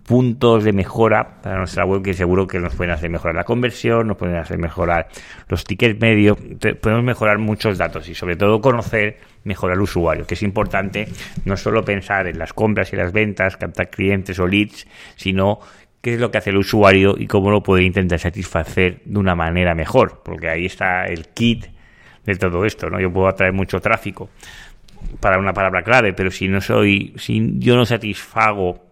puntos 0.07 0.63
de 0.63 0.73
mejora 0.73 1.41
para 1.43 1.59
nuestra 1.59 1.85
web 1.85 2.03
que 2.03 2.15
seguro 2.15 2.47
que 2.47 2.61
nos 2.61 2.75
pueden 2.77 2.93
hacer 2.93 3.11
mejorar 3.11 3.35
la 3.35 3.45
conversión, 3.45 4.07
nos 4.07 4.17
pueden 4.17 4.37
hacer 4.37 4.57
mejorar 4.57 5.09
los 5.49 5.65
tickets 5.65 6.01
medios, 6.01 6.39
podemos 6.81 7.03
mejorar 7.03 7.39
muchos 7.39 7.77
datos 7.77 8.09
y 8.09 8.15
sobre 8.15 8.37
todo 8.37 8.61
conocer 8.61 9.19
mejor 9.43 9.73
al 9.73 9.81
usuario, 9.81 10.25
que 10.25 10.35
es 10.35 10.43
importante 10.43 11.09
no 11.45 11.57
solo 11.57 11.85
pensar 11.85 12.29
en 12.29 12.39
las 12.39 12.53
compras 12.53 12.93
y 12.93 12.97
las 12.97 13.13
ventas, 13.13 13.57
captar 13.57 13.91
clientes 13.91 14.39
o 14.39 14.47
leads, 14.47 14.87
sino 15.17 15.59
qué 16.07 16.15
es 16.15 16.21
lo 16.21 16.31
que 16.31 16.39
hace 16.39 16.51
el 16.51 16.59
usuario 16.59 17.17
y 17.19 17.27
cómo 17.27 17.51
lo 17.51 17.65
puede 17.65 17.83
intentar 17.83 18.21
satisfacer 18.21 19.01
de 19.05 19.19
una 19.19 19.35
manera 19.35 19.75
mejor, 19.75 20.23
porque 20.25 20.49
ahí 20.49 20.65
está 20.65 21.07
el 21.07 21.27
kit 21.31 21.67
de 22.25 22.37
todo 22.37 22.65
esto, 22.65 22.89
¿no? 22.89 23.01
Yo 23.01 23.13
puedo 23.13 23.27
atraer 23.27 23.53
mucho 23.53 23.81
tráfico 23.81 24.31
para 25.19 25.37
una 25.41 25.53
palabra 25.53 25.83
clave, 25.83 26.13
pero 26.13 26.31
si 26.31 26.47
no 26.47 26.61
soy, 26.61 27.13
si 27.17 27.59
yo 27.59 27.75
no 27.75 27.85
satisfago 27.85 28.85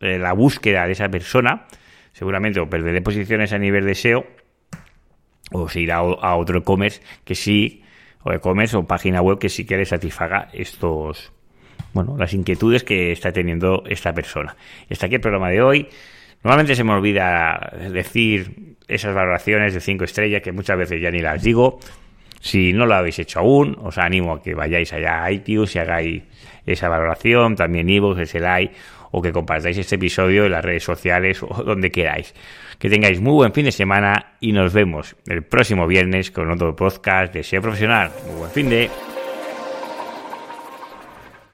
eh, 0.00 0.18
la 0.18 0.32
búsqueda 0.32 0.86
de 0.86 0.92
esa 0.92 1.10
persona, 1.10 1.66
seguramente 2.14 2.60
o 2.60 2.70
perderé 2.70 3.02
posiciones 3.02 3.52
a 3.52 3.58
nivel 3.58 3.84
de 3.84 3.94
SEO 3.94 4.24
o 5.52 5.68
se 5.68 5.82
irá 5.82 5.96
a 5.96 6.34
otro 6.36 6.60
e-commerce 6.60 7.02
que 7.26 7.34
sí 7.34 7.82
o 8.24 8.32
e-commerce 8.32 8.74
o 8.74 8.86
página 8.86 9.20
web 9.20 9.38
que 9.38 9.50
sí 9.50 9.66
que 9.66 9.76
le 9.76 9.84
satisfaga 9.84 10.48
estos, 10.54 11.30
bueno, 11.92 12.16
las 12.16 12.32
inquietudes 12.32 12.84
que 12.84 13.12
está 13.12 13.32
teniendo 13.32 13.84
esta 13.84 14.14
persona. 14.14 14.56
Hasta 14.90 15.04
aquí 15.04 15.16
el 15.16 15.20
programa 15.20 15.50
de 15.50 15.60
hoy. 15.60 15.88
Normalmente 16.42 16.74
se 16.74 16.84
me 16.84 16.92
olvida 16.92 17.72
decir 17.90 18.76
esas 18.86 19.14
valoraciones 19.14 19.74
de 19.74 19.80
5 19.80 20.04
estrellas 20.04 20.42
que 20.42 20.52
muchas 20.52 20.78
veces 20.78 21.00
ya 21.00 21.10
ni 21.10 21.20
las 21.20 21.42
digo. 21.42 21.80
Si 22.40 22.72
no 22.72 22.86
lo 22.86 22.94
habéis 22.94 23.18
hecho 23.18 23.40
aún, 23.40 23.76
os 23.82 23.98
animo 23.98 24.34
a 24.34 24.42
que 24.42 24.54
vayáis 24.54 24.92
allá 24.92 25.24
a 25.24 25.32
iTunes 25.32 25.74
y 25.74 25.78
hagáis 25.78 26.22
esa 26.64 26.88
valoración, 26.88 27.56
también 27.56 27.88
iVoox, 27.88 28.20
ese 28.20 28.40
like, 28.40 28.74
o 29.10 29.22
que 29.22 29.32
compartáis 29.32 29.78
este 29.78 29.96
episodio 29.96 30.46
en 30.46 30.52
las 30.52 30.64
redes 30.64 30.84
sociales 30.84 31.42
o 31.42 31.48
donde 31.64 31.90
queráis. 31.90 32.34
Que 32.78 32.88
tengáis 32.88 33.20
muy 33.20 33.32
buen 33.32 33.52
fin 33.52 33.64
de 33.64 33.72
semana 33.72 34.36
y 34.40 34.52
nos 34.52 34.72
vemos 34.72 35.16
el 35.26 35.42
próximo 35.42 35.86
viernes 35.86 36.30
con 36.30 36.50
otro 36.50 36.76
podcast 36.76 37.34
de 37.34 37.42
SEO 37.42 37.62
Profesional. 37.62 38.12
Muy 38.26 38.38
buen 38.38 38.50
fin 38.50 38.70
de... 38.70 39.17